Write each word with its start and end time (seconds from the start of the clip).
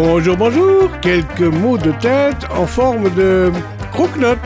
Bonjour, 0.00 0.36
bonjour. 0.36 1.00
Quelques 1.00 1.40
mots 1.40 1.76
de 1.76 1.90
tête 2.00 2.48
en 2.52 2.68
forme 2.68 3.12
de 3.16 3.50
croque-note. 3.90 4.38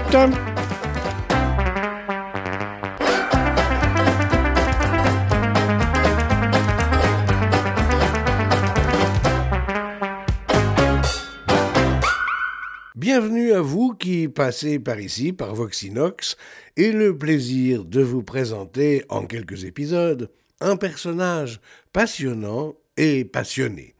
Bienvenue 12.94 13.52
à 13.52 13.60
vous 13.60 13.92
qui 13.92 14.28
passez 14.28 14.78
par 14.78 14.98
ici, 15.00 15.34
par 15.34 15.54
Voxinox, 15.54 16.38
et 16.78 16.92
le 16.92 17.18
plaisir 17.18 17.84
de 17.84 18.00
vous 18.00 18.22
présenter 18.22 19.04
en 19.10 19.26
quelques 19.26 19.64
épisodes 19.64 20.30
un 20.60 20.76
personnage 20.76 21.60
passionnant 21.92 22.74
et 22.96 23.26
passionné. 23.26 23.94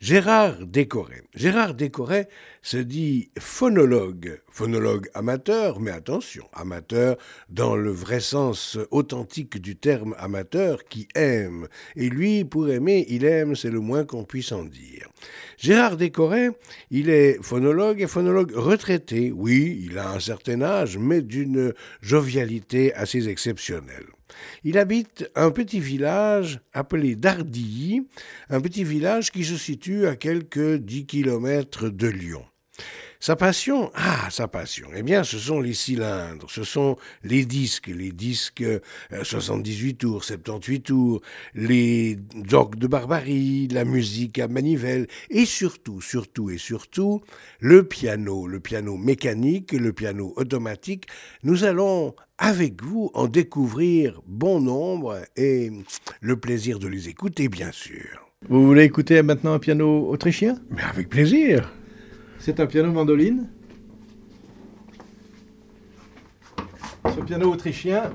Gérard 0.00 0.66
Décoré. 0.66 1.22
Gérard 1.34 1.74
Décoré 1.74 2.26
se 2.62 2.76
dit 2.76 3.30
phonologue, 3.38 4.40
phonologue 4.50 5.08
amateur, 5.14 5.80
mais 5.80 5.92
attention, 5.92 6.44
amateur 6.52 7.16
dans 7.48 7.76
le 7.76 7.90
vrai 7.90 8.20
sens 8.20 8.76
authentique 8.90 9.58
du 9.58 9.76
terme 9.76 10.14
amateur 10.18 10.84
qui 10.84 11.08
aime. 11.14 11.68
Et 11.96 12.08
lui, 12.08 12.44
pour 12.44 12.68
aimer, 12.68 13.06
il 13.08 13.24
aime, 13.24 13.54
c'est 13.54 13.70
le 13.70 13.80
moins 13.80 14.04
qu'on 14.04 14.24
puisse 14.24 14.52
en 14.52 14.64
dire. 14.64 15.08
Gérard 15.58 15.96
Décoré, 15.96 16.50
il 16.90 17.08
est 17.08 17.38
phonologue 17.42 18.02
et 18.02 18.06
phonologue 18.06 18.52
retraité. 18.54 19.32
Oui, 19.32 19.80
il 19.88 19.98
a 19.98 20.10
un 20.10 20.20
certain 20.20 20.60
âge, 20.60 20.98
mais 20.98 21.22
d'une 21.22 21.72
jovialité 22.00 22.92
assez 22.94 23.28
exceptionnelle. 23.28 24.06
Il 24.62 24.78
habite 24.78 25.30
un 25.34 25.50
petit 25.50 25.80
village 25.80 26.60
appelé 26.72 27.16
Dardilly, 27.16 28.06
un 28.50 28.60
petit 28.60 28.84
village 28.84 29.30
qui 29.30 29.44
se 29.44 29.56
situe 29.56 30.06
à 30.06 30.16
quelques 30.16 30.76
dix 30.76 31.06
kilomètres 31.06 31.88
de 31.88 32.08
Lyon. 32.08 32.44
Sa 33.24 33.36
passion, 33.36 33.90
ah, 33.94 34.28
sa 34.30 34.48
passion, 34.48 34.88
eh 34.94 35.02
bien, 35.02 35.24
ce 35.24 35.38
sont 35.38 35.58
les 35.58 35.72
cylindres, 35.72 36.50
ce 36.50 36.62
sont 36.62 36.98
les 37.22 37.46
disques, 37.46 37.86
les 37.86 38.12
disques 38.12 38.62
78 39.22 39.94
euh, 39.94 39.96
tours, 39.96 40.24
78 40.24 40.80
tours, 40.82 41.22
les 41.54 42.16
dogs 42.16 42.76
de 42.76 42.86
barbarie, 42.86 43.66
la 43.68 43.86
musique 43.86 44.38
à 44.38 44.46
manivelle, 44.46 45.06
et 45.30 45.46
surtout, 45.46 46.02
surtout 46.02 46.50
et 46.50 46.58
surtout, 46.58 47.22
le 47.60 47.88
piano, 47.88 48.46
le 48.46 48.60
piano 48.60 48.98
mécanique, 48.98 49.72
le 49.72 49.94
piano 49.94 50.34
automatique. 50.36 51.06
Nous 51.44 51.64
allons 51.64 52.14
avec 52.36 52.82
vous 52.82 53.10
en 53.14 53.26
découvrir 53.26 54.20
bon 54.26 54.60
nombre 54.60 55.18
et 55.34 55.72
le 56.20 56.36
plaisir 56.36 56.78
de 56.78 56.88
les 56.88 57.08
écouter, 57.08 57.48
bien 57.48 57.72
sûr. 57.72 58.28
Vous 58.50 58.66
voulez 58.66 58.84
écouter 58.84 59.22
maintenant 59.22 59.54
un 59.54 59.58
piano 59.58 60.10
autrichien? 60.10 60.58
Mais 60.68 60.82
avec 60.82 61.08
plaisir. 61.08 61.72
C'est 62.44 62.60
un 62.60 62.66
piano 62.66 62.92
mandoline. 62.92 63.46
Ce 67.06 67.20
piano 67.22 67.50
autrichien, 67.50 68.12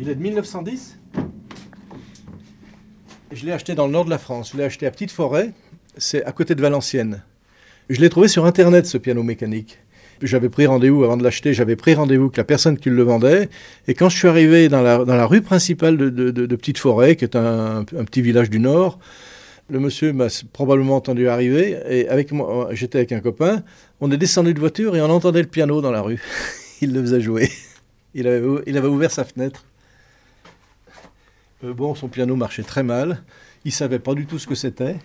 il 0.00 0.08
est, 0.08 0.14
de 0.14 0.22
1910. 0.22 0.98
Je 3.30 3.44
l'ai 3.44 3.52
acheté 3.52 3.74
dans 3.74 3.84
le 3.84 3.92
nord 3.92 4.06
de 4.06 4.10
la 4.10 4.16
France. 4.16 4.52
Je 4.52 4.56
l'ai 4.56 4.64
acheté 4.64 4.86
à 4.86 4.90
Petite 4.90 5.10
Forêt, 5.10 5.52
c'est 5.98 6.24
à 6.24 6.32
côté 6.32 6.54
de 6.54 6.62
Valenciennes. 6.62 7.22
Je 7.90 8.00
l'ai 8.00 8.08
trouvé 8.08 8.26
sur 8.26 8.46
Internet, 8.46 8.86
ce 8.86 8.96
piano 8.96 9.22
mécanique. 9.22 9.78
J'avais 10.22 10.48
pris 10.48 10.64
rendez-vous 10.64 11.04
avant 11.04 11.18
de 11.18 11.24
l'acheter, 11.24 11.52
j'avais 11.52 11.76
pris 11.76 11.92
rendez-vous 11.92 12.24
avec 12.24 12.38
la 12.38 12.44
personne 12.44 12.78
qui 12.78 12.88
le 12.88 13.02
vendait. 13.02 13.50
Et 13.86 13.92
quand 13.92 14.08
je 14.08 14.16
suis 14.16 14.28
arrivé 14.28 14.70
dans 14.70 14.80
la, 14.80 15.26
rue 15.26 15.42
principale 15.42 15.98
de, 15.98 16.56
Petite 16.56 16.78
Forêt, 16.78 17.16
qui 17.16 17.24
est 17.24 17.36
un 17.36 17.84
petit 17.84 18.22
village 18.22 18.48
du 18.48 18.60
nord, 18.60 18.98
le 19.72 19.80
monsieur 19.80 20.12
m'a 20.12 20.26
probablement 20.52 20.96
entendu 20.96 21.28
arriver 21.28 21.80
et 21.88 22.06
avec 22.06 22.30
moi, 22.30 22.68
j'étais 22.72 22.98
avec 22.98 23.12
un 23.12 23.20
copain. 23.20 23.62
On 24.02 24.10
est 24.10 24.18
descendu 24.18 24.52
de 24.52 24.60
voiture 24.60 24.94
et 24.96 25.00
on 25.00 25.08
entendait 25.08 25.40
le 25.40 25.48
piano 25.48 25.80
dans 25.80 25.90
la 25.90 26.02
rue. 26.02 26.22
il 26.82 26.92
le 26.92 27.00
faisait 27.00 27.22
jouer. 27.22 27.50
Il 28.12 28.28
avait, 28.28 28.62
il 28.66 28.76
avait 28.76 28.88
ouvert 28.88 29.10
sa 29.10 29.24
fenêtre. 29.24 29.64
Euh, 31.64 31.72
bon, 31.72 31.94
son 31.94 32.08
piano 32.08 32.36
marchait 32.36 32.64
très 32.64 32.82
mal. 32.82 33.22
Il 33.64 33.72
savait 33.72 33.98
pas 33.98 34.12
du 34.14 34.26
tout 34.26 34.38
ce 34.38 34.46
que 34.46 34.54
c'était. 34.54 34.96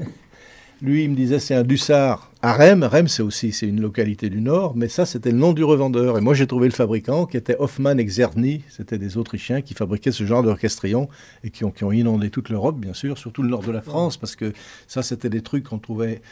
Lui, 0.80 1.04
il 1.04 1.10
me 1.10 1.14
disait 1.14 1.38
c'est 1.38 1.54
un 1.54 1.62
Dussard 1.62 2.32
à 2.46 2.52
Rennes. 2.52 2.84
Rennes, 2.84 3.08
c'est 3.08 3.24
aussi 3.24 3.50
c'est 3.50 3.66
une 3.66 3.80
localité 3.80 4.30
du 4.30 4.40
Nord, 4.40 4.76
mais 4.76 4.86
ça, 4.86 5.04
c'était 5.04 5.32
le 5.32 5.36
nom 5.36 5.52
du 5.52 5.64
revendeur. 5.64 6.16
Et 6.16 6.20
moi, 6.20 6.32
j'ai 6.32 6.46
trouvé 6.46 6.68
le 6.68 6.72
fabricant 6.72 7.26
qui 7.26 7.36
était 7.36 7.56
Hoffmann 7.58 7.98
Exerny. 7.98 8.62
C'était 8.68 8.98
des 8.98 9.18
Autrichiens 9.18 9.62
qui 9.62 9.74
fabriquaient 9.74 10.12
ce 10.12 10.24
genre 10.24 10.44
d'orchestrion 10.44 11.08
et 11.42 11.50
qui 11.50 11.64
ont, 11.64 11.72
qui 11.72 11.82
ont 11.82 11.90
inondé 11.90 12.30
toute 12.30 12.48
l'Europe, 12.48 12.78
bien 12.78 12.94
sûr, 12.94 13.18
surtout 13.18 13.42
le 13.42 13.48
nord 13.48 13.62
de 13.62 13.72
la 13.72 13.82
France, 13.82 14.16
parce 14.16 14.36
que 14.36 14.52
ça, 14.86 15.02
c'était 15.02 15.28
des 15.28 15.40
trucs 15.40 15.64
qu'on 15.64 15.80
trouvait 15.80 16.22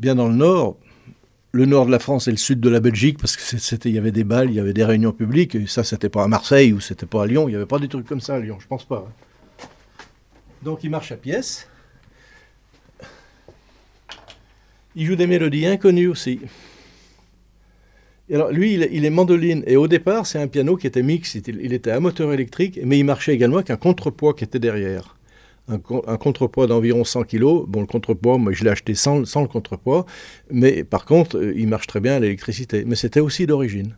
bien 0.00 0.16
dans 0.16 0.26
le 0.26 0.34
Nord. 0.34 0.76
Le 1.52 1.66
nord 1.66 1.86
de 1.86 1.92
la 1.92 2.00
France 2.00 2.26
et 2.26 2.32
le 2.32 2.36
sud 2.36 2.58
de 2.58 2.68
la 2.68 2.80
Belgique, 2.80 3.18
parce 3.18 3.36
que 3.36 3.42
c'était, 3.58 3.90
il 3.90 3.94
y 3.94 3.98
avait 3.98 4.12
des 4.12 4.24
balles, 4.24 4.50
il 4.50 4.56
y 4.56 4.60
avait 4.60 4.72
des 4.72 4.84
réunions 4.84 5.12
publiques. 5.12 5.54
Et 5.54 5.68
ça, 5.68 5.84
c'était 5.84 6.08
pas 6.08 6.24
à 6.24 6.28
Marseille 6.28 6.72
ou 6.72 6.80
c'était 6.80 7.06
pas 7.06 7.22
à 7.22 7.26
Lyon. 7.26 7.46
Il 7.46 7.52
n'y 7.52 7.56
avait 7.56 7.66
pas 7.66 7.78
des 7.78 7.88
trucs 7.88 8.06
comme 8.06 8.20
ça 8.20 8.34
à 8.34 8.40
Lyon, 8.40 8.58
je 8.60 8.66
pense 8.66 8.84
pas. 8.84 9.06
Hein. 9.08 9.66
Donc, 10.64 10.82
il 10.82 10.90
marche 10.90 11.12
à 11.12 11.16
pièce. 11.16 11.69
Il 14.96 15.06
joue 15.06 15.16
des 15.16 15.26
mélodies 15.26 15.66
inconnues 15.66 16.08
aussi. 16.08 16.40
lui, 18.28 18.74
il, 18.74 19.04
est 19.04 19.10
mandoline. 19.10 19.62
Et 19.66 19.76
au 19.76 19.86
départ, 19.86 20.26
c'est 20.26 20.40
un 20.40 20.48
piano 20.48 20.76
qui 20.76 20.86
était 20.86 21.02
mixte. 21.02 21.36
Il, 21.46 21.72
était 21.72 21.90
à 21.90 22.00
moteur 22.00 22.32
électrique, 22.32 22.80
mais 22.84 22.98
il 22.98 23.04
marchait 23.04 23.34
également 23.34 23.56
avec 23.56 23.70
un 23.70 23.76
contrepoids 23.76 24.34
qui 24.34 24.44
était 24.44 24.58
derrière. 24.58 25.16
Un, 25.68 25.78
contrepoids 25.78 26.66
d'environ 26.66 27.04
100 27.04 27.24
kg. 27.24 27.64
Bon, 27.68 27.80
le 27.80 27.86
contrepoids, 27.86 28.38
moi, 28.38 28.52
je 28.52 28.64
l'ai 28.64 28.70
acheté 28.70 28.94
sans, 28.94 29.24
sans, 29.24 29.42
le 29.42 29.48
contrepoids. 29.48 30.04
Mais 30.50 30.82
par 30.82 31.04
contre, 31.04 31.40
il 31.54 31.68
marche 31.68 31.86
très 31.86 32.00
bien 32.00 32.14
à 32.14 32.18
l'électricité. 32.18 32.84
Mais 32.84 32.96
c'était 32.96 33.20
aussi 33.20 33.46
d'origine. 33.46 33.94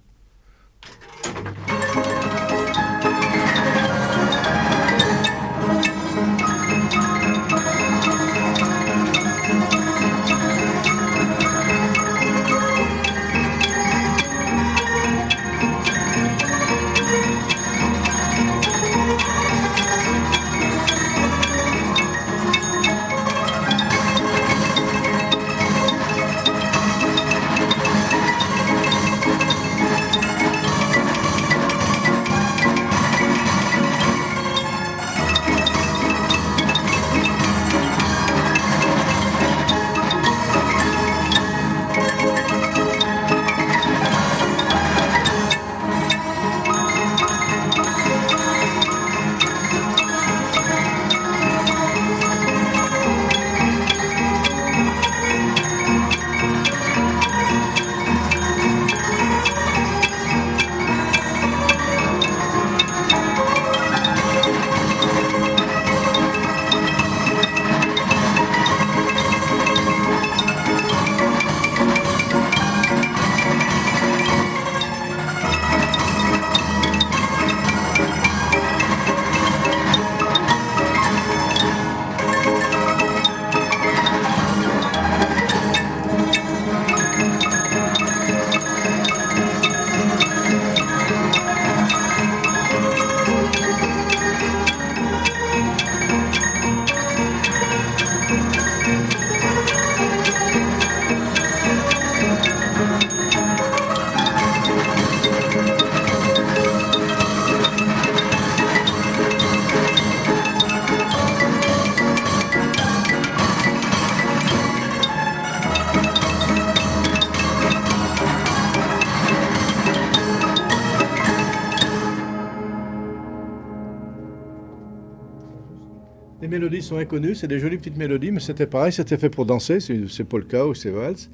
Les 126.42 126.48
mélodies 126.48 126.82
sont 126.82 126.96
inconnues, 126.96 127.36
c'est 127.36 127.46
des 127.46 127.60
jolies 127.60 127.78
petites 127.78 127.96
mélodies, 127.96 128.32
mais 128.32 128.40
c'était 128.40 128.66
pareil, 128.66 128.92
c'était 128.92 129.16
fait 129.16 129.30
pour 129.30 129.46
danser, 129.46 129.78
c'est 129.78 130.24
polka 130.24 130.66
ou 130.66 130.74
c'est 130.74 130.90
valse. 130.90 131.30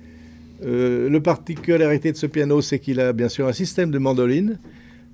Euh, 0.62 1.08
le 1.08 1.22
particularité 1.22 2.12
de 2.12 2.16
ce 2.18 2.26
piano, 2.26 2.60
c'est 2.60 2.78
qu'il 2.78 3.00
a 3.00 3.14
bien 3.14 3.30
sûr 3.30 3.48
un 3.48 3.54
système 3.54 3.90
de 3.90 3.98
mandolines. 3.98 4.58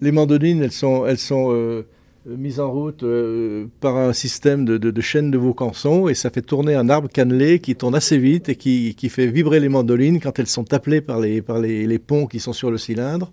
Les 0.01 0.11
mandolines, 0.11 0.65
elles 0.65 0.73
sont, 0.73 1.07
elles 1.07 1.19
sont 1.19 1.53
euh, 1.53 1.85
mises 2.27 2.59
en 2.59 2.73
route 2.73 3.05
euh, 3.05 3.67
par 3.81 3.97
un 3.97 4.13
système 4.13 4.65
de, 4.65 4.79
de, 4.79 4.91
de 4.91 5.01
chaîne 5.01 5.31
de 5.31 5.39
Vaucanson 5.39 6.09
et 6.09 6.15
ça 6.15 6.31
fait 6.31 6.43
tourner 6.43 6.75
un 6.75 6.89
arbre 6.89 7.09
cannelé 7.09 7.61
qui 7.61 7.77
tourne 7.77 7.95
assez 7.95 8.19
vite 8.19 8.49
et 8.49 8.57
qui, 8.57 9.09
fait 9.09 9.29
vibrer 9.29 9.61
les 9.61 9.69
mandolines 9.69 10.19
quand 10.19 10.41
elles 10.41 10.49
sont 10.49 10.75
appelées 10.75 11.03
par 11.03 11.21
les, 11.21 11.41
par 11.41 11.61
les, 11.61 11.99
ponts 12.01 12.27
qui 12.27 12.41
sont 12.41 12.53
sur 12.53 12.73
le 12.73 12.79
cylindre. 12.79 13.31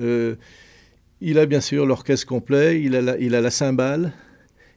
Euh, 0.00 0.36
il 1.20 1.38
a 1.38 1.44
bien 1.44 1.60
sûr 1.60 1.84
l'orchestre 1.84 2.26
complet, 2.26 2.80
il 2.80 2.96
a, 2.96 3.18
il 3.18 3.34
a 3.34 3.42
la 3.42 3.50
cymbale, 3.50 4.12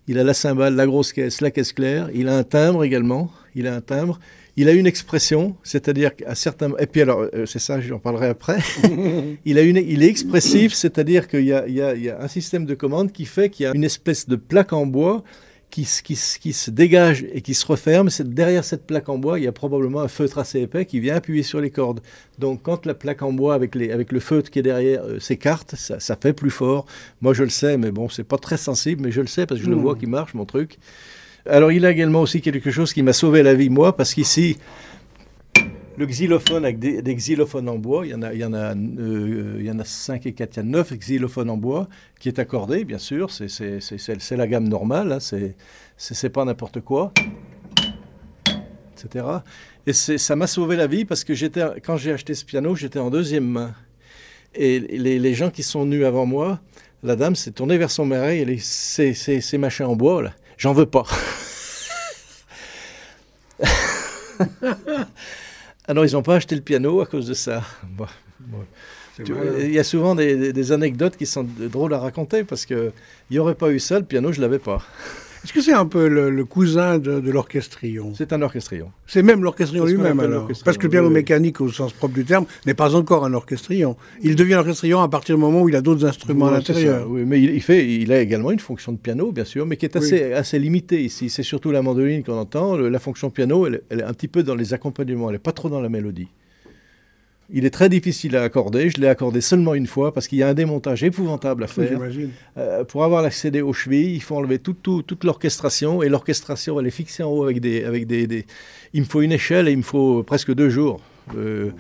il 0.08 0.20
a 0.20 0.24
la 0.24 0.34
cymbale, 0.34 0.76
la 0.76 0.86
grosse 0.86 1.14
caisse, 1.14 1.42
la 1.42 1.52
caisse 1.52 1.74
claire, 1.74 2.10
il 2.14 2.28
a 2.28 2.38
un 2.38 2.44
timbre 2.44 2.84
également, 2.84 3.32
il 3.56 3.68
a 3.68 3.76
un 3.76 3.82
timbre, 3.82 4.20
il 4.58 4.70
a 4.70 4.72
une 4.72 4.88
expression, 4.88 5.56
c'est-à-dire 5.64 6.16
qu'à 6.16 6.36
certains... 6.36 6.72
Et 6.80 6.88
puis 6.88 7.02
alors, 7.02 7.26
euh, 7.34 7.46
c'est 7.46 7.60
ça, 7.60 7.82
j'en 7.82 8.00
parlerai 8.00 8.28
après. 8.28 8.60
il, 9.46 9.58
a 9.58 9.62
une, 9.62 9.78
il 9.78 10.04
est 10.04 10.08
expressif, 10.08 10.74
c'est-à-dire 10.74 11.28
qu'il 11.28 11.42
y, 11.42 11.52
y, 11.52 12.04
y 12.04 12.10
a, 12.10 12.22
un 12.22 12.28
système 12.28 12.66
de 12.66 12.76
commande 12.76 13.12
qui 13.12 13.26
fait 13.26 13.50
qu'il 13.50 13.66
y 13.66 13.68
a 13.68 13.74
une 13.74 13.84
espèce 13.84 14.28
de 14.28 14.36
plaque 14.36 14.74
en 14.74 14.86
bois 14.86 15.24
qui, 15.76 15.86
qui, 16.06 16.18
qui, 16.40 16.54
se 16.54 16.72
dégage 16.72 17.26
et 17.34 17.42
qui 17.42 17.54
se 17.54 17.66
referme. 17.66 18.08
Derrière 18.24 18.64
cette 18.64 18.88
plaque 18.88 19.10
en 19.10 19.18
bois, 19.18 19.40
il 19.40 19.44
y 19.44 19.48
a 19.48 19.52
probablement 19.52 20.00
un 20.00 20.08
feutre 20.08 20.38
assez 20.38 20.62
épais 20.62 20.86
qui 20.86 21.02
vient 21.02 21.16
appuyer 21.16 21.44
sur 21.44 21.60
les 21.60 21.70
cordes. 21.70 22.00
Donc 22.40 22.62
quand 22.64 22.86
la 22.86 22.94
plaque 22.94 23.22
en 23.24 23.34
bois 23.34 23.56
avec, 23.56 23.76
les, 23.76 23.92
avec 23.92 24.14
le 24.14 24.22
feutre 24.22 24.50
qui 24.50 24.60
est 24.60 24.62
derrière 24.62 25.04
euh, 25.04 25.20
s'écarte, 25.20 25.76
ça, 25.76 26.00
ça, 26.00 26.16
fait 26.16 26.32
plus 26.32 26.50
fort. 26.50 26.86
Moi 27.20 27.34
je 27.34 27.44
le 27.44 27.50
sais, 27.50 27.76
mais 27.78 27.92
bon, 27.92 28.08
c'est 28.08 28.24
pas 28.24 28.38
très 28.38 28.56
sensible, 28.56 29.04
mais 29.04 29.12
je 29.12 29.20
le 29.20 29.28
sais 29.28 29.46
parce 29.46 29.60
que 29.60 29.66
je 29.66 29.70
mmh. 29.70 29.76
le 29.76 29.82
vois 29.82 29.96
qui 29.98 30.06
marche, 30.06 30.34
mon 30.34 30.46
truc. 30.46 30.78
Alors 31.46 31.74
il 31.74 31.86
a 31.86 31.92
également 31.92 32.22
aussi 32.22 32.40
quelque 32.40 32.72
chose 32.72 32.94
qui 32.94 33.04
m'a 33.04 33.14
sauvé 33.14 33.44
la 33.44 33.54
vie, 33.54 33.70
moi, 33.70 33.98
parce 33.98 34.14
qu'ici, 34.14 34.58
le 35.98 36.06
xylophone 36.06 36.66
avec 36.66 36.80
des, 36.80 37.16
xylophones 37.16 37.70
en 37.70 37.78
bois, 37.78 38.06
il 38.06 38.12
y 38.12 38.16
en 38.16 38.22
a, 38.22 38.34
il 38.34 38.40
y 38.40 38.46
en 38.46 38.54
a, 38.54 38.76
euh, 38.76 39.58
il 39.60 39.66
y 39.66 39.72
en 39.72 39.80
a 39.80 39.86
5 39.86 40.26
et 40.26 40.34
4, 40.34 40.56
il 40.56 40.58
y 40.58 40.60
a 40.60 40.64
9 40.64 40.94
xylophones 40.94 41.50
en 41.50 41.58
bois, 41.58 41.88
qui 42.20 42.28
est 42.28 42.40
accordé, 42.40 42.84
bien 42.86 42.98
sûr, 42.98 43.32
c'est 43.32 44.32
la 44.32 44.48
gamme 44.48 44.68
normale, 44.68 45.12
hein, 45.14 45.56
c'est 45.98 46.30
pas 46.30 46.46
n'importe 46.46 46.82
quoi, 46.82 47.14
etc. 48.94 49.26
Et 49.88 49.94
ça 49.94 50.36
m'a 50.36 50.48
sauvé 50.48 50.76
la 50.76 50.88
vie 50.88 51.06
parce 51.06 51.24
que 51.24 51.34
quand 51.80 51.98
j'ai 51.98 52.12
acheté 52.12 52.34
ce 52.34 52.44
piano, 52.44 52.76
j'étais 52.76 53.00
en 53.00 53.10
deuxième 53.10 53.46
main. 53.46 53.74
Et 54.56 54.80
les, 54.80 55.20
les, 55.20 55.34
gens 55.34 55.50
qui 55.50 55.64
sont 55.64 55.84
venus 55.84 56.06
avant 56.06 56.26
moi, 56.26 56.62
la 57.04 57.18
dame 57.18 57.36
s'est 57.36 57.52
tournée 57.52 57.78
vers 57.78 57.92
son 57.92 58.10
oreille, 58.10 58.40
et 58.42 58.58
ces, 58.58 59.14
ces, 59.14 59.42
ces 59.42 59.58
machins 59.58 59.86
en 59.86 59.98
bois, 59.98 60.22
là, 60.22 60.34
J'en 60.58 60.74
veux 60.74 60.86
pas. 60.86 61.04
Alors, 65.88 66.06
ils 66.06 66.14
n'ont 66.14 66.24
pas 66.24 66.36
acheté 66.36 66.56
le 66.56 66.62
piano 66.62 67.02
à 67.02 67.06
cause 67.06 67.28
de 67.28 67.34
ça. 67.34 67.64
Bon, 67.84 68.06
bon. 68.40 68.66
Tu, 69.24 69.34
il 69.60 69.72
y 69.72 69.80
a 69.80 69.84
souvent 69.86 70.14
des, 70.14 70.36
des, 70.36 70.52
des, 70.52 70.72
anecdotes 70.74 71.16
qui 71.16 71.26
sont 71.26 71.48
drôles 71.58 71.94
à 71.94 72.00
raconter 72.00 72.44
parce 72.44 72.66
qu'il 72.66 72.92
n'y 73.32 73.40
aurait 73.40 73.56
pas 73.56 73.72
eu 73.72 73.80
ça, 73.80 73.98
le 73.98 74.04
piano, 74.04 74.34
je 74.34 74.40
ne 74.40 74.42
l'avais 74.42 74.60
pas. 74.60 74.82
Est-ce 75.46 75.54
que 75.54 75.62
c'est 75.62 75.74
un 75.74 75.86
peu 75.86 76.08
le, 76.08 76.32
le 76.32 76.44
cousin 76.44 76.98
de, 76.98 77.20
de 77.20 77.30
l'orchestrion? 77.30 78.14
C'est 78.16 78.34
un 78.34 78.42
orchestrion. 78.42 78.92
C'est 79.06 79.22
même 79.22 79.44
l'orchestrion 79.44 79.86
lui-même 79.86 80.20
alors 80.20 80.48
Parce 80.66 80.76
que 80.80 80.86
le 80.86 80.90
piano 80.90 81.12
mécanique 81.12 81.62
au 81.62 81.70
sens 81.70 81.94
propre 81.94 82.16
du 82.16 82.26
terme 82.26 82.48
n'est 82.66 82.74
pas 82.74 82.96
encore 82.96 83.26
un 83.26 83.34
orchestrion. 83.36 83.96
Il 84.24 84.36
devient 84.36 84.56
orchestrion 84.56 85.02
à 85.02 85.08
partir 85.08 85.36
du 85.36 85.42
moment 85.42 85.62
où 85.62 85.70
il 85.70 85.76
a 85.76 85.82
d'autres 85.82 86.04
instruments 86.04 86.46
oui, 86.48 86.52
à 86.52 86.56
l'intérieur. 86.56 87.06
Oui, 87.08 87.26
mais 87.28 87.40
il, 87.40 87.54
il, 87.54 87.62
fait, 87.62 87.88
il 87.88 88.12
a 88.12 88.22
également 88.22 88.50
une 88.50 88.60
fonction 88.60 88.92
de 88.92 88.98
piano, 88.98 89.32
bien 89.32 89.46
sûr, 89.46 89.68
mais 89.68 89.78
qui 89.78 89.86
est 89.86 89.96
assez, 89.96 90.30
oui. 90.30 90.34
assez 90.34 90.58
limitée 90.58 91.04
ici. 91.04 91.30
C'est 91.30 91.44
surtout 91.44 91.70
la 91.70 91.84
mandoline 91.84 92.24
qu'on 92.24 92.40
entend. 92.40 92.76
Le, 92.76 92.90
la 92.90 92.98
fonction 92.98 93.30
piano, 93.30 93.68
elle, 93.68 93.84
elle, 93.92 94.00
est 94.00 94.04
un 94.04 94.14
petit 94.14 94.28
peu 94.28 94.42
dans 94.42 94.56
les 94.56 94.74
accompagnements, 94.74 95.30
elle 95.30 95.36
n'est 95.36 95.40
pas 95.40 95.52
trop 95.52 95.70
dans 95.70 95.80
la 95.80 95.90
mélodie. 95.90 96.30
Il 97.52 97.66
est 97.66 97.70
très 97.70 97.90
difficile 97.90 98.36
à 98.36 98.44
accorder. 98.44 98.90
Je 98.90 99.00
l'ai 99.00 99.08
accordé 99.08 99.40
seulement 99.40 99.76
une 99.76 99.86
fois 99.88 100.14
parce 100.14 100.28
qu'il 100.28 100.40
y 100.40 100.44
a 100.44 100.48
un 100.48 100.54
démontage 100.54 101.04
épouvantable 101.04 101.64
à 101.64 101.68
faire. 101.68 102.00
Euh, 102.58 102.84
pour 102.84 103.04
avoir 103.04 103.24
accédé 103.24 103.62
aux 103.62 103.74
chevilles, 103.74 104.16
il 104.16 104.22
faut 104.22 104.36
enlever 104.36 104.60
tout, 104.60 104.74
tout, 104.74 105.04
toute 105.04 105.24
l'orchestration 105.24 106.02
et 106.02 106.10
l'orchestration, 106.10 106.80
elle 106.80 106.88
est 106.88 106.92
fixée 106.92 107.24
en 107.24 107.32
haut 107.32 107.44
avec 107.44 107.60
des, 107.60 107.84
avec 107.84 108.08
des, 108.08 108.26
des, 108.26 108.46
Il 108.94 109.02
me 109.02 109.06
faut 109.06 109.22
une 109.22 109.32
échelle 109.32 109.68
et 109.68 109.72
il 109.72 109.78
me 109.78 109.84
faut 109.84 110.24
presque 110.24 110.54
deux 110.54 110.70
jours. 110.70 111.02
Euh, 111.38 111.72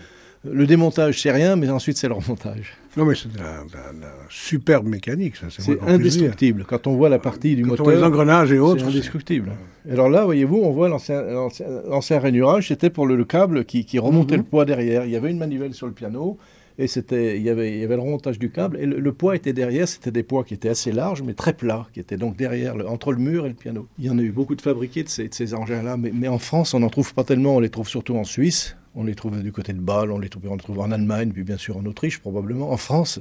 le 0.51 0.67
démontage, 0.67 1.21
c'est 1.21 1.31
rien, 1.31 1.55
mais 1.55 1.69
ensuite, 1.69 1.97
c'est 1.97 2.07
le 2.07 2.13
remontage. 2.13 2.73
Non, 2.97 3.05
mais 3.05 3.15
c'est 3.15 3.31
de 3.31 3.37
la, 3.37 3.63
de 3.63 4.01
la, 4.01 4.07
superbe 4.29 4.87
mécanique, 4.87 5.35
ça. 5.35 5.47
C'est 5.49 5.81
indestructible. 5.81 6.63
Plaisir. 6.63 6.67
Quand 6.67 6.87
on 6.87 6.95
voit 6.95 7.09
la 7.09 7.19
partie 7.19 7.55
du 7.55 7.63
Quand 7.63 7.69
moteur. 7.71 7.87
On 7.87 7.89
les 7.89 8.03
engrenages 8.03 8.51
et 8.51 8.59
autres. 8.59 8.81
C'est 8.81 8.91
indestructible. 8.91 9.51
Alors 9.91 10.09
là, 10.09 10.25
voyez-vous, 10.25 10.57
on 10.57 10.71
voit 10.71 10.89
l'ancien 10.89 12.19
rainurage, 12.19 12.69
c'était 12.69 12.89
pour 12.89 13.05
le, 13.05 13.15
le, 13.15 13.25
câble 13.25 13.65
qui, 13.65 13.85
qui 13.85 13.99
remontait 13.99 14.37
mm 14.37 14.39
-hmm. 14.39 14.43
le 14.43 14.49
poids 14.49 14.65
derrière. 14.65 15.05
Il 15.05 15.11
y 15.11 15.15
avait 15.15 15.31
une 15.31 15.39
manivelle 15.39 15.73
sur 15.73 15.87
le 15.87 15.93
piano. 15.93 16.37
Et 16.77 16.87
c'était, 16.87 17.37
il 17.37 17.43
y 17.43 17.49
avait, 17.49 17.71
il 17.71 17.79
y 17.79 17.83
avait 17.85 17.95
le 17.95 18.01
remontage 18.01 18.37
du 18.37 18.49
câble 18.49 18.77
et 18.77 18.85
le, 18.85 18.99
le 18.99 19.13
poids 19.13 19.35
était 19.35 19.53
derrière. 19.53 19.87
C'était 19.87 20.11
des 20.11 20.23
poids 20.23 20.43
qui 20.43 20.53
étaient 20.53 20.69
assez 20.69 20.91
larges, 20.91 21.23
mais 21.23 21.33
très 21.33 21.53
plats, 21.53 21.87
qui 21.93 22.01
étaient 22.01 22.17
donc 22.17 22.35
derrière, 22.35 22.75
le, 22.75 22.85
entre 22.87 23.13
le 23.13 23.19
mur 23.19 23.45
et 23.45 23.49
le 23.49 23.55
piano. 23.55 23.87
Il 23.97 24.05
y 24.05 24.09
en 24.09 24.17
a 24.19 24.21
eu 24.21 24.31
beaucoup 24.31 24.55
de 24.55 24.61
fabriqués 24.61 25.03
de 25.03 25.09
ces, 25.09 25.29
de 25.29 25.33
ces 25.33 25.53
engins-là, 25.53 25.95
mais, 25.95 26.11
mais, 26.13 26.27
en 26.27 26.37
France, 26.37 26.73
on 26.73 26.81
n'en 26.81 26.89
trouve 26.89 27.13
pas 27.13 27.23
tellement. 27.23 27.55
On 27.55 27.61
les 27.61 27.69
trouve 27.69 27.87
surtout 27.87 28.15
en 28.15 28.25
Suisse. 28.25 28.75
On 28.95 29.03
les 29.03 29.15
trouve 29.15 29.41
du 29.41 29.51
côté 29.51 29.73
de 29.73 29.79
Bâle, 29.79 30.11
on 30.11 30.19
les 30.19 30.29
trouve, 30.29 30.43
on 30.49 30.55
les 30.55 30.61
trouve 30.61 30.79
en 30.79 30.91
Allemagne, 30.91 31.31
puis 31.31 31.43
bien 31.43 31.57
sûr 31.57 31.77
en 31.77 31.85
Autriche 31.85 32.19
probablement. 32.19 32.71
En 32.71 32.77
France, 32.77 33.19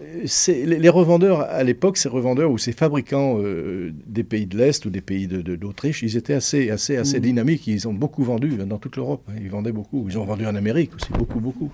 les, 0.00 0.64
les, 0.78 0.88
revendeurs 0.88 1.42
à 1.42 1.62
l'époque, 1.62 1.96
ces 1.96 2.08
revendeurs 2.08 2.50
ou 2.50 2.58
ces 2.58 2.72
fabricants 2.72 3.38
euh, 3.38 3.92
des 4.06 4.24
pays 4.24 4.46
de 4.46 4.56
l'Est 4.56 4.84
ou 4.86 4.90
des 4.90 5.00
pays 5.00 5.26
d'Autriche, 5.26 6.00
de, 6.00 6.06
de, 6.06 6.12
ils 6.12 6.16
étaient 6.16 6.34
assez, 6.34 6.70
assez, 6.70 6.96
assez 6.96 7.18
mmh. 7.18 7.22
dynamiques. 7.22 7.66
Ils 7.66 7.88
ont 7.88 7.94
beaucoup 7.94 8.24
vendu 8.24 8.56
dans 8.56 8.78
toute 8.78 8.96
l'Europe. 8.96 9.22
Hein. 9.28 9.34
Ils 9.40 9.50
vendaient 9.50 9.72
beaucoup. 9.72 10.06
Ils 10.08 10.18
ont 10.18 10.24
vendu 10.24 10.46
en 10.46 10.54
Amérique 10.54 10.94
aussi, 10.94 11.12
beaucoup, 11.12 11.40
beaucoup. 11.40 11.72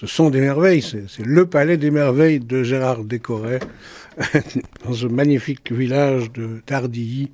Ce 0.00 0.06
sont 0.06 0.30
des 0.30 0.40
merveilles. 0.40 0.80
C'est 0.80 1.26
le 1.26 1.44
palais 1.44 1.76
des 1.76 1.90
merveilles 1.90 2.40
de 2.40 2.62
Gérard 2.62 3.04
Décoré, 3.04 3.58
dans 4.86 4.94
ce 4.94 5.04
magnifique 5.04 5.70
village 5.70 6.32
de 6.32 6.62
Tardilly, 6.64 7.32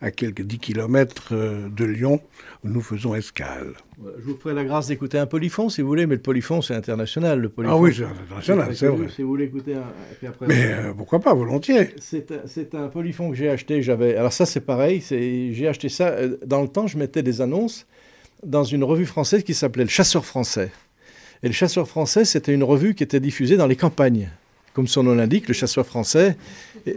à 0.00 0.10
quelques 0.10 0.40
10 0.40 0.58
kilomètres 0.58 1.32
euh, 1.32 1.68
de 1.68 1.84
Lyon, 1.84 2.22
où 2.64 2.70
nous 2.70 2.80
faisons 2.80 3.14
escale. 3.14 3.74
Je 4.02 4.24
vous 4.24 4.38
ferai 4.38 4.54
la 4.54 4.64
grâce 4.64 4.86
d'écouter 4.86 5.18
un 5.18 5.26
polyphon, 5.26 5.68
si 5.68 5.82
vous 5.82 5.88
voulez, 5.88 6.06
mais 6.06 6.14
le 6.14 6.22
polyphon, 6.22 6.62
c'est 6.62 6.72
international. 6.72 7.38
Le 7.38 7.50
polyphon, 7.50 7.74
ah 7.74 7.78
oui, 7.78 7.94
c'est 7.94 8.04
international, 8.04 8.74
c'est 8.74 8.86
vrai. 8.86 9.08
Si 9.14 9.20
vous 9.20 9.28
voulez 9.28 9.44
écouter 9.44 9.74
un... 9.74 9.84
Puis 10.16 10.26
après, 10.26 10.46
mais 10.46 10.72
euh, 10.72 10.94
pourquoi 10.94 11.20
pas, 11.20 11.34
volontiers. 11.34 11.90
C'est 11.98 12.32
un, 12.32 12.84
un, 12.84 12.88
polyphon 12.88 13.28
que 13.28 13.36
j'ai 13.36 13.50
acheté. 13.50 13.82
J'avais. 13.82 14.16
Alors 14.16 14.32
ça, 14.32 14.46
c'est 14.46 14.62
pareil. 14.62 15.02
J'ai 15.06 15.68
acheté 15.68 15.90
ça. 15.90 16.08
Euh, 16.08 16.38
dans 16.46 16.62
le 16.62 16.68
temps, 16.68 16.86
je 16.86 16.96
mettais 16.96 17.22
des 17.22 17.42
annonces 17.42 17.86
dans 18.42 18.64
une 18.64 18.84
revue 18.84 19.04
française 19.06 19.44
qui 19.44 19.52
s'appelait 19.52 19.84
Le 19.84 19.90
Chasseur 19.90 20.24
français. 20.24 20.70
Et 21.42 21.48
Le 21.48 21.52
Chasseur 21.52 21.86
français, 21.88 22.24
c'était 22.24 22.52
une 22.52 22.64
revue 22.64 22.94
qui 22.94 23.02
était 23.02 23.20
diffusée 23.20 23.56
dans 23.56 23.66
les 23.66 23.76
campagnes. 23.76 24.30
Comme 24.74 24.86
son 24.86 25.02
nom 25.02 25.14
l'indique, 25.14 25.48
Le 25.48 25.54
Chasseur 25.54 25.86
français... 25.86 26.36
Et, 26.86 26.96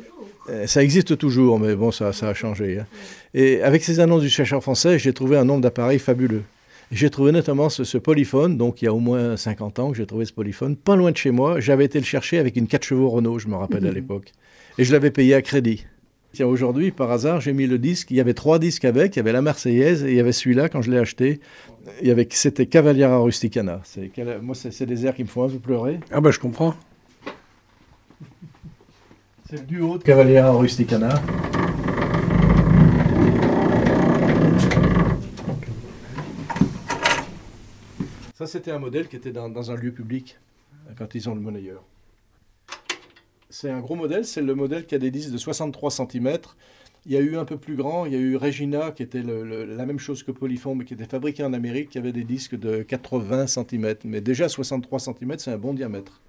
ça 0.65 0.83
existe 0.83 1.17
toujours, 1.17 1.59
mais 1.59 1.75
bon, 1.75 1.91
ça, 1.91 2.13
ça 2.13 2.29
a 2.29 2.33
changé. 2.33 2.79
Hein. 2.79 2.85
Et 3.33 3.61
avec 3.61 3.83
ces 3.83 3.99
annonces 3.99 4.21
du 4.21 4.29
chercheur 4.29 4.61
français, 4.61 4.97
j'ai 4.99 5.13
trouvé 5.13 5.37
un 5.37 5.45
nombre 5.45 5.61
d'appareils 5.61 5.99
fabuleux. 5.99 6.43
J'ai 6.91 7.09
trouvé 7.11 7.31
notamment 7.31 7.69
ce, 7.69 7.83
ce, 7.83 7.99
polyphone, 7.99 8.57
donc 8.57 8.81
il 8.81 8.85
y 8.85 8.87
a 8.87 8.93
au 8.93 8.99
moins 8.99 9.37
50 9.37 9.79
ans 9.79 9.91
que 9.91 9.97
j'ai 9.97 10.07
trouvé 10.07 10.25
ce 10.25 10.33
polyphone, 10.33 10.75
pas 10.75 10.95
loin 10.95 11.11
de 11.11 11.17
chez 11.17 11.29
moi. 11.29 11.59
J'avais 11.59 11.85
été 11.85 11.99
le 11.99 12.05
chercher 12.05 12.39
avec 12.39 12.55
une 12.55 12.65
4 12.67 12.83
chevaux 12.83 13.09
Renault, 13.09 13.37
je 13.37 13.47
me 13.47 13.55
rappelle 13.55 13.85
à 13.85 13.91
l'époque. 13.93 14.31
Et 14.79 14.83
je 14.83 14.91
l'avais 14.91 15.11
payé 15.11 15.35
à 15.35 15.41
crédit. 15.41 15.85
Tiens, 16.31 16.45
aujourd'hui, 16.45 16.91
par 16.91 17.09
hasard, 17.09 17.41
j'ai 17.41 17.53
mis 17.53 17.65
le 17.65 17.79
disque. 17.79 18.11
Il 18.11 18.17
y 18.17 18.19
avait 18.19 18.35
trois 18.35 18.59
disques 18.59 18.85
avec. 18.85 19.15
Il 19.15 19.19
y 19.19 19.21
avait 19.21 19.31
la 19.31 19.41
Marseillaise 19.41 20.03
et 20.03 20.09
il 20.09 20.15
y 20.15 20.19
avait 20.19 20.31
celui-là 20.31 20.69
quand 20.69 20.81
je 20.81 20.91
l'ai 20.91 20.99
acheté. 20.99 21.39
Il 22.01 22.07
y 22.07 22.11
avait, 22.11 22.27
c'était 22.29 22.67
Cavaliera 22.67 23.17
Rusticana. 23.17 23.81
Moi, 24.41 24.55
c'est 24.55 24.85
des 24.85 25.05
airs 25.05 25.15
qui 25.15 25.23
me 25.23 25.27
font 25.27 25.45
un 25.45 25.49
peu 25.49 25.57
pleurer. 25.57 25.99
Ah 26.11 26.21
ben, 26.21 26.29
je 26.29 26.39
comprends. 26.39 26.75
C'est 29.49 29.57
le 29.57 29.65
duo 29.65 29.97
de 29.97 30.03
Cavaliera 30.03 30.51
Rusticana. 30.51 31.19
Ça, 38.35 38.45
c'était 38.45 38.71
un 38.71 38.79
modèle 38.79 39.07
qui 39.07 39.15
était 39.15 39.31
dans, 39.31 39.49
dans, 39.49 39.71
un 39.71 39.75
lieu 39.75 39.91
public, 39.91 40.37
quand 40.95 41.15
ils 41.15 41.27
ont 41.27 41.33
le 41.35 41.41
monnayeur. 41.41 41.83
C'est 43.51 43.69
un 43.69 43.79
gros 43.79 43.95
modèle, 43.95 44.25
c'est 44.25 44.41
le 44.41 44.53
modèle 44.53 44.85
qui 44.85 44.93
a 44.95 44.99
des 44.99 45.11
disques 45.11 45.31
de 45.31 45.37
63 45.37 45.89
cm. 45.91 46.37
Il 47.05 47.11
y 47.11 47.17
a 47.17 47.19
eu 47.19 47.35
un 47.37 47.45
peu 47.45 47.57
plus 47.57 47.75
grand, 47.75 48.05
il 48.05 48.13
y 48.13 48.15
a 48.15 48.19
eu 48.19 48.35
Regina, 48.35 48.91
qui 48.91 49.01
était 49.03 49.23
la 49.23 49.85
même 49.85 49.99
chose 49.99 50.21
que 50.23 50.31
Polyphon, 50.31 50.75
mais 50.75 50.85
qui 50.85 50.93
était 50.93 51.05
fabriqué 51.05 51.43
en 51.43 51.53
Amérique, 51.53 51.89
qui 51.89 51.97
avait 51.97 52.11
des 52.11 52.23
disques 52.23 52.55
de 52.55 52.83
80 52.83 53.47
cm. 53.47 53.95
Mais 54.03 54.21
déjà 54.21 54.49
63 54.49 54.99
cm, 54.99 55.39
c'est 55.39 55.51
un 55.51 55.57
bon 55.57 55.73
diamètre. 55.73 56.21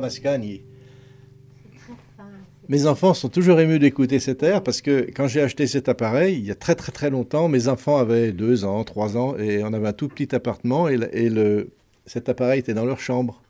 Mascagni. 0.00 0.62
Mes 2.68 2.86
enfants 2.86 3.14
sont 3.14 3.30
toujours 3.30 3.60
émus 3.60 3.78
d'écouter 3.78 4.18
cet 4.20 4.42
air 4.42 4.62
parce 4.62 4.82
que 4.82 5.08
quand 5.14 5.26
j'ai 5.26 5.40
acheté 5.40 5.66
cet 5.66 5.88
appareil, 5.88 6.36
il 6.36 6.44
y 6.44 6.50
a 6.50 6.54
très 6.54 6.74
très 6.74 6.92
très 6.92 7.08
longtemps, 7.08 7.48
mes 7.48 7.66
enfants 7.66 7.96
avaient 7.96 8.30
deux 8.30 8.66
ans, 8.66 8.84
trois 8.84 9.16
ans 9.16 9.36
et 9.38 9.64
on 9.64 9.72
avait 9.72 9.88
un 9.88 9.92
tout 9.94 10.08
petit 10.08 10.34
appartement 10.34 10.86
et, 10.86 10.98
et 11.12 11.30
le, 11.30 11.70
cet 12.04 12.28
appareil 12.28 12.60
était 12.60 12.74
dans 12.74 12.84
leur 12.84 13.00
chambre. 13.00 13.42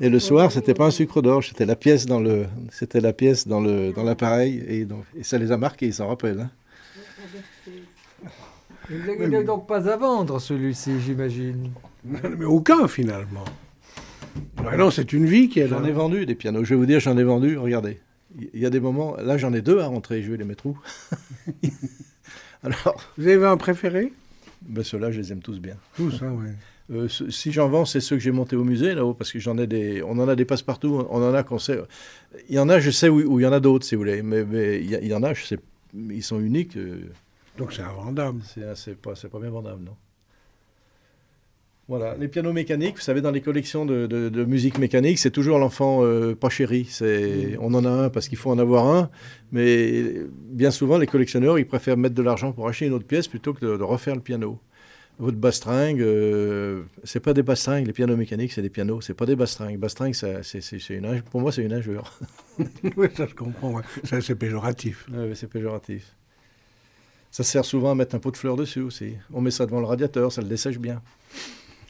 Et 0.00 0.08
le 0.08 0.18
soir, 0.18 0.52
c'était 0.52 0.74
pas 0.74 0.86
un 0.86 0.90
sucre 0.90 1.20
d'orge, 1.22 1.48
c'était 1.48 1.66
la 1.66 1.76
pièce 1.76 2.06
dans 2.06 2.20
le, 2.20 2.46
c'était 2.70 3.00
la 3.00 3.12
pièce 3.12 3.46
dans 3.46 3.60
le, 3.60 3.92
dans 3.92 4.04
l'appareil 4.04 4.62
et, 4.66 4.84
donc, 4.84 5.04
et 5.18 5.22
ça 5.22 5.36
les 5.36 5.52
a 5.52 5.58
marqués, 5.58 5.86
ils 5.86 5.94
s'en 5.94 6.08
rappellent. 6.08 6.40
Hein. 6.40 6.50
Il 8.88 9.28
n'est 9.28 9.44
donc 9.44 9.66
pas 9.66 9.86
à 9.90 9.96
vendre 9.96 10.38
celui-ci, 10.38 11.00
j'imagine. 11.00 11.72
Mais 12.04 12.44
aucun 12.44 12.88
finalement. 12.88 13.44
Ah 14.58 14.76
non, 14.76 14.90
c'est 14.90 15.12
une 15.12 15.26
vie 15.26 15.48
qui 15.48 15.60
est 15.60 15.68
là. 15.68 15.78
J'en 15.78 15.84
ai 15.84 15.92
vendu 15.92 16.26
des 16.26 16.34
pianos. 16.34 16.64
Je 16.64 16.70
vais 16.70 16.76
vous 16.76 16.86
dire, 16.86 17.00
j'en 17.00 17.16
ai 17.16 17.24
vendu. 17.24 17.56
Regardez, 17.56 18.00
il 18.52 18.60
y 18.60 18.66
a 18.66 18.70
des 18.70 18.80
moments. 18.80 19.16
Là, 19.16 19.36
j'en 19.38 19.52
ai 19.52 19.62
deux 19.62 19.80
à 19.80 19.86
rentrer. 19.86 20.22
Je 20.22 20.30
vais 20.30 20.36
les 20.36 20.44
mettre 20.44 20.66
où? 20.66 20.78
Alors. 22.62 23.12
Vous 23.16 23.26
avez 23.26 23.46
un 23.46 23.56
préféré? 23.56 24.12
Ben, 24.62 24.82
Ceux-là, 24.82 25.10
je 25.10 25.20
les 25.20 25.32
aime 25.32 25.42
tous 25.42 25.60
bien. 25.60 25.76
Tous, 25.96 26.22
hein, 26.22 26.34
oui. 26.38 26.48
Euh, 26.92 27.08
si 27.08 27.50
j'en 27.50 27.68
vends, 27.68 27.84
c'est 27.84 27.98
ceux 27.98 28.14
que 28.14 28.22
j'ai 28.22 28.30
montés 28.30 28.54
au 28.54 28.62
musée 28.62 28.94
là-haut, 28.94 29.12
parce 29.12 29.32
que 29.32 29.40
j'en 29.40 29.58
ai 29.58 29.66
des, 29.66 30.04
on 30.04 30.20
en 30.20 30.28
a 30.28 30.36
des 30.36 30.44
passe-partout, 30.44 31.04
on 31.10 31.20
en 31.20 31.34
a 31.34 31.42
qu'on 31.42 31.58
sait. 31.58 31.80
Il 32.48 32.54
y 32.54 32.60
en 32.60 32.68
a, 32.68 32.78
je 32.78 32.92
sais 32.92 33.08
où, 33.08 33.40
il 33.40 33.42
y 33.42 33.46
en 33.46 33.52
a 33.52 33.58
d'autres, 33.58 33.84
si 33.84 33.96
vous 33.96 34.02
voulez, 34.02 34.22
mais, 34.22 34.80
il, 34.80 35.04
y 35.04 35.12
en 35.12 35.24
a, 35.24 35.34
je 35.34 35.44
sais, 35.44 35.58
ils 35.94 36.22
sont 36.22 36.38
uniques. 36.38 36.76
Euh. 36.76 37.10
Donc 37.58 37.72
c'est 37.72 37.82
invendable. 37.82 38.40
C'est 38.76 38.96
pas, 38.96 39.14
pas 39.14 39.40
bien 39.40 39.50
vendable, 39.50 39.82
non. 39.82 39.96
Voilà, 41.88 42.16
les 42.18 42.26
pianos 42.26 42.52
mécaniques, 42.52 42.96
vous 42.96 43.02
savez, 43.02 43.20
dans 43.20 43.30
les 43.30 43.40
collections 43.40 43.86
de, 43.86 44.44
musique 44.44 44.78
mécanique, 44.78 45.20
c'est 45.20 45.30
toujours 45.30 45.60
l'enfant 45.60 46.00
euh, 46.02 46.34
pas 46.34 46.48
chéri. 46.48 46.84
C'est, 46.90 47.52
mm. 47.52 47.58
On 47.60 47.74
en 47.74 47.84
a 47.84 47.90
un 47.90 48.10
parce 48.10 48.28
qu'il 48.28 48.38
faut 48.38 48.50
en 48.50 48.58
avoir 48.58 48.88
un, 48.88 49.08
mais 49.52 50.14
bien 50.50 50.72
souvent, 50.72 50.98
les 50.98 51.06
collectionneurs, 51.06 51.60
ils 51.60 51.66
préfèrent 51.66 51.96
mettre 51.96 52.16
de 52.16 52.22
l'argent 52.22 52.52
pour 52.52 52.68
acheter 52.68 52.86
une 52.86 52.92
autre 52.92 53.06
pièce 53.06 53.28
plutôt 53.28 53.54
que 53.54 53.64
de, 53.64 53.82
refaire 53.84 54.16
le 54.16 54.20
piano. 54.20 54.58
Votre 55.20 55.38
bastringue, 55.38 56.02
euh, 56.02 56.82
c'est 57.04 57.20
pas 57.20 57.32
des 57.32 57.44
bastringues, 57.44 57.86
les 57.86 57.92
pianos 57.92 58.16
mécaniques, 58.16 58.52
c'est 58.52 58.62
des 58.62 58.68
pianos, 58.68 59.00
c'est 59.00 59.14
pas 59.14 59.24
des 59.24 59.36
bastringues. 59.36 59.78
Bastringue, 59.78 60.14
c'est, 60.14 60.90
une, 60.90 61.22
pour 61.30 61.40
moi, 61.40 61.52
c'est 61.52 61.62
une 61.62 61.72
injure. 61.72 62.12
oui, 62.96 63.06
ça 63.16 63.26
je 63.26 63.34
comprends, 63.34 63.80
c'est 64.02 64.34
péjoratif. 64.34 65.06
Oui, 65.12 65.30
c'est 65.34 65.48
péjoratif. 65.48 66.16
Ça 67.30 67.44
sert 67.44 67.64
souvent 67.64 67.92
à 67.92 67.94
mettre 67.94 68.16
un 68.16 68.18
pot 68.18 68.32
de 68.32 68.36
fleurs 68.36 68.56
dessus 68.56 68.80
aussi. 68.80 69.14
On 69.32 69.40
met 69.40 69.52
ça 69.52 69.66
devant 69.66 69.80
le 69.80 69.86
radiateur, 69.86 70.32
ça 70.32 70.42
le 70.42 70.48
dessèche 70.48 70.78
bien. 70.78 71.00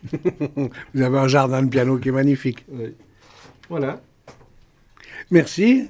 Vous 0.95 1.03
avez 1.03 1.19
un 1.19 1.29
jardin 1.29 1.63
de 1.63 1.69
piano 1.69 1.99
qui 1.99 2.09
est 2.09 2.13
magnifique. 2.13 2.65
Oui. 2.69 2.95
Voilà. 3.69 4.01
Merci. 5.31 5.89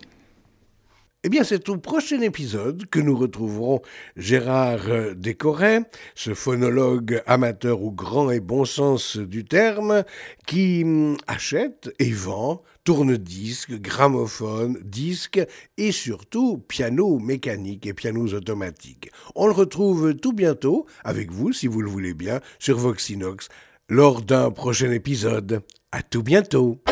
Eh 1.25 1.29
bien, 1.29 1.43
c'est 1.43 1.69
au 1.69 1.77
prochain 1.77 2.21
épisode 2.21 2.87
que 2.87 3.01
nous 3.01 3.17
retrouverons 3.17 3.83
Gérard 4.17 5.15
Décoret, 5.17 5.81
ce 6.15 6.35
phonologue 6.35 7.21
amateur 7.27 7.83
au 7.83 7.91
grand 7.91 8.31
et 8.31 8.39
bon 8.39 8.65
sens 8.65 9.17
du 9.17 9.45
terme, 9.45 10.05
qui 10.47 10.87
achète 11.27 11.93
et 11.99 12.13
vend 12.13 12.63
tourne-disques, 12.85 13.81
gramophones, 13.81 14.79
disques 14.85 15.45
et 15.77 15.91
surtout 15.91 16.59
pianos 16.59 17.19
mécaniques 17.19 17.87
et 17.87 17.95
pianos 17.95 18.33
automatiques. 18.33 19.11
On 19.35 19.49
le 19.49 19.53
retrouve 19.53 20.15
tout 20.15 20.33
bientôt, 20.33 20.87
avec 21.03 21.33
vous 21.33 21.53
si 21.53 21.67
vous 21.67 21.83
le 21.83 21.91
voulez 21.91 22.15
bien, 22.15 22.41
sur 22.61 22.79
Voxinox, 22.79 23.49
lors 23.89 24.23
d'un 24.23 24.51
prochain 24.51 24.91
épisode. 24.91 25.63
À 25.93 26.03
tout 26.03 26.23
bientôt! 26.23 26.83